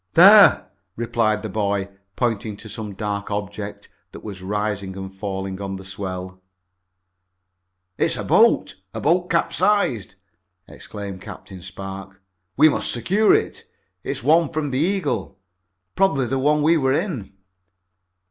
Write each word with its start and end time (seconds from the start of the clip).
"There," 0.15 0.65
replied 0.95 1.43
the 1.43 1.49
boy, 1.49 1.87
pointing 2.15 2.57
to 2.57 2.67
some 2.67 2.95
dark 2.95 3.29
object 3.29 3.87
that 4.13 4.23
was 4.23 4.41
rising 4.41 4.97
and 4.97 5.13
falling 5.13 5.61
on 5.61 5.75
the 5.75 5.85
swell. 5.85 6.41
"It's 7.99 8.17
a 8.17 8.23
boat! 8.23 8.73
A 8.95 8.99
boat 8.99 9.29
capsized!" 9.29 10.15
exclaimed 10.67 11.21
Captain 11.21 11.61
Spark. 11.61 12.19
"We 12.57 12.67
must 12.67 12.91
secure 12.91 13.31
it. 13.35 13.65
It's 14.03 14.23
one 14.23 14.49
from 14.49 14.71
the 14.71 14.79
Eagle. 14.79 15.37
Probably 15.95 16.25
the 16.25 16.39
one 16.39 16.63
we 16.63 16.77
were 16.77 16.93
in." 16.93 17.33